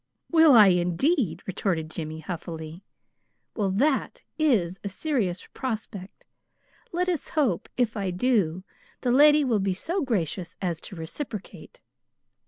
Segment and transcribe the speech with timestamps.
[0.31, 2.81] "Will I, indeed?" retorted Jimmy huffily.
[3.55, 6.25] "Well, that IS a serious prospect.
[6.91, 8.63] Let us hope, if I do,
[9.01, 11.81] the lady will be so gracious as to reciprocate."